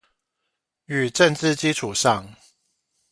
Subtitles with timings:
[0.85, 2.33] 與政治基礎上